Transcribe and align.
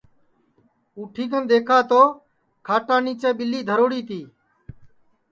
اُٹھی 0.97 1.25
کن 1.31 1.43
دؔیکھا 1.49 1.77
تو 1.89 2.01
کھاٹا 2.65 2.95
نیچے 3.05 3.29
ٻیلی 3.37 3.59
دھروڑی 3.67 4.01
تی 4.07 4.21